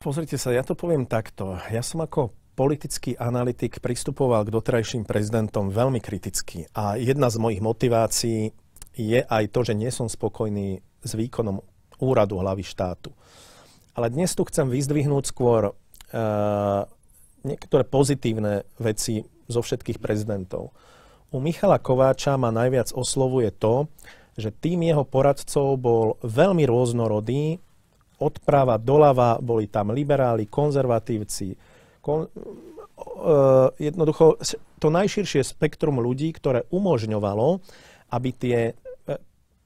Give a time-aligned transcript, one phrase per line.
[0.00, 1.60] Pozrite sa, ja to poviem takto.
[1.68, 6.64] Ja som ako politický analytik pristupoval k doterajším prezidentom veľmi kriticky.
[6.72, 8.48] A jedna z mojich motivácií
[8.96, 11.60] je aj to, že nie som spokojný s výkonom
[12.00, 13.12] úradu hlavy štátu.
[13.92, 16.80] Ale dnes tu chcem vyzdvihnúť skôr uh,
[17.44, 20.72] niektoré pozitívne veci zo všetkých prezidentov.
[21.28, 23.84] U Michala Kováča ma najviac oslovuje to,
[24.40, 27.60] že tým jeho poradcov bol veľmi rôznorodý,
[28.20, 31.56] odprava doľava, boli tam liberáli, konzervatívci,
[32.04, 34.36] kon, uh, jednoducho
[34.80, 37.60] to najširšie spektrum ľudí, ktoré umožňovalo,
[38.12, 39.16] aby tie uh,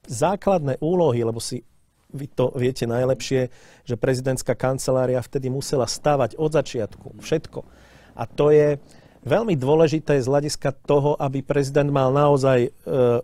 [0.06, 1.66] základné úlohy, lebo si
[2.14, 3.50] vy to viete najlepšie,
[3.82, 7.66] že prezidentská kancelária vtedy musela stavať od začiatku všetko.
[8.14, 8.78] A to je
[9.26, 13.18] veľmi dôležité z hľadiska toho, aby prezident mal naozaj uh,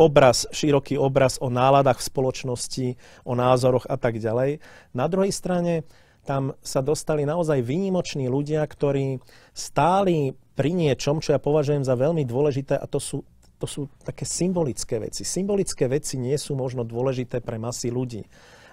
[0.00, 2.86] obraz, široký obraz o náladách v spoločnosti,
[3.28, 4.64] o názoroch a tak ďalej.
[4.96, 5.84] Na druhej strane
[6.24, 9.20] tam sa dostali naozaj výnimoční ľudia, ktorí
[9.52, 13.24] stáli pri niečom, čo ja považujem za veľmi dôležité a to sú,
[13.60, 15.24] to sú také symbolické veci.
[15.24, 18.24] Symbolické veci nie sú možno dôležité pre masy ľudí,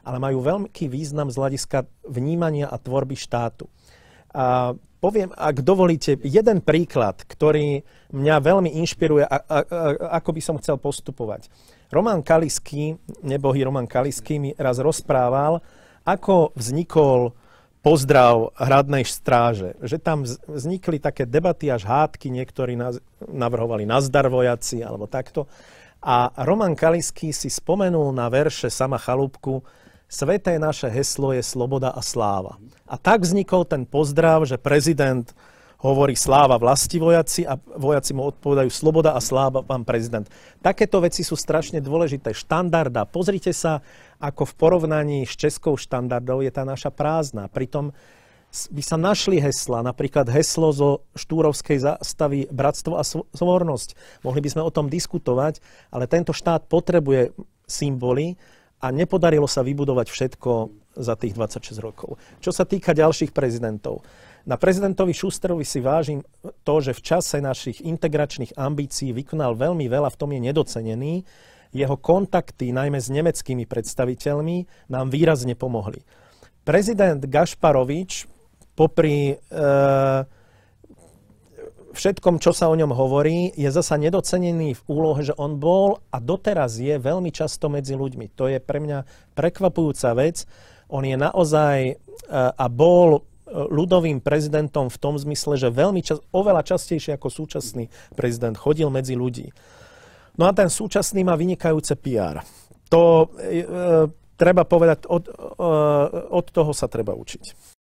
[0.08, 3.68] ale majú veľký význam z hľadiska vnímania a tvorby štátu.
[4.32, 9.58] A poviem, ak dovolíte, jeden príklad, ktorý mňa veľmi inšpiruje, a, a, a,
[10.22, 11.50] ako by som chcel postupovať.
[11.94, 15.64] Roman Kalisky, nebohý Roman Kalisky, mi raz rozprával,
[16.04, 17.36] ako vznikol
[17.80, 19.80] pozdrav hradnej stráže.
[19.80, 22.76] Že tam vznikli také debaty až hádky, niektorí
[23.32, 25.48] navrhovali nazdar vojaci alebo takto.
[26.04, 29.64] A Roman Kalisky si spomenul na verše Sama Chalúbku,
[30.08, 32.56] Sveté naše heslo je sloboda a sláva.
[32.88, 35.28] A tak vznikol ten pozdrav, že prezident
[35.84, 40.26] hovorí sláva vlasti vojaci a vojaci mu odpovedajú sloboda a sláva pán prezident.
[40.64, 42.32] Takéto veci sú strašne dôležité.
[42.32, 43.04] Štandarda.
[43.04, 43.84] Pozrite sa,
[44.18, 47.52] ako v porovnaní s českou štandardou je tá naša prázdna.
[47.52, 47.92] Pritom
[48.48, 53.04] by sa našli hesla, napríklad heslo zo Štúrovskej zástavy Bratstvo a
[53.36, 54.24] svornosť.
[54.24, 55.60] Mohli by sme o tom diskutovať,
[55.92, 57.36] ale tento štát potrebuje
[57.68, 58.40] symboly,
[58.78, 60.52] a nepodarilo sa vybudovať všetko
[60.98, 62.18] za tých 26 rokov.
[62.42, 64.06] Čo sa týka ďalších prezidentov.
[64.48, 66.24] Na prezidentovi Šusterovi si vážim
[66.64, 71.14] to, že v čase našich integračných ambícií vykonal veľmi veľa, v tom je nedocenený.
[71.76, 76.00] Jeho kontakty, najmä s nemeckými predstaviteľmi, nám výrazne pomohli.
[76.64, 78.38] Prezident Gašparovič
[78.78, 79.36] popri e,
[81.98, 86.22] všetkom, čo sa o ňom hovorí, je zasa nedocenený v úlohe, že on bol a
[86.22, 88.30] doteraz je veľmi často medzi ľuďmi.
[88.38, 90.46] To je pre mňa prekvapujúca vec.
[90.94, 91.94] On je naozaj e,
[92.32, 93.22] a bol e,
[93.52, 99.18] ľudovým prezidentom v tom zmysle, že veľmi čas, oveľa častejšie ako súčasný prezident chodil medzi
[99.18, 99.50] ľudí.
[100.38, 102.46] No a ten súčasný má vynikajúce PR.
[102.94, 103.68] To e, e,
[104.38, 105.34] treba povedať, od, e,
[106.30, 107.77] od toho sa treba učiť.